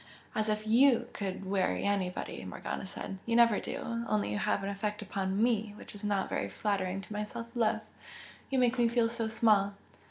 "As 0.33 0.49
if 0.49 0.65
YOU 0.65 1.09
could 1.13 1.45
weary 1.45 1.83
anybody!" 1.83 2.43
Morgana 2.43 2.87
said. 2.87 3.19
"You 3.27 3.35
never 3.35 3.59
do 3.59 4.03
only 4.07 4.31
you 4.31 4.39
have 4.39 4.63
an 4.63 4.69
effect 4.69 5.03
upon 5.03 5.39
ME 5.43 5.73
which 5.77 5.93
is 5.93 6.03
not 6.03 6.27
very 6.27 6.49
flattering 6.49 7.01
to 7.01 7.13
my 7.13 7.23
self 7.23 7.45
love! 7.55 7.81
you 8.49 8.57
make 8.57 8.79
me 8.79 8.87
feel 8.87 9.09
so 9.09 9.27
small!" 9.27 9.75